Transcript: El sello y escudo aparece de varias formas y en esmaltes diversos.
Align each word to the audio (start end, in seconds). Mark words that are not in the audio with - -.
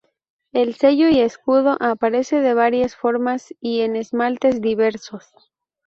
El 0.51 0.73
sello 0.73 1.09
y 1.09 1.19
escudo 1.19 1.77
aparece 1.79 2.39
de 2.41 2.55
varias 2.55 2.95
formas 2.95 3.53
y 3.59 3.81
en 3.81 3.95
esmaltes 3.95 4.59
diversos. 4.59 5.29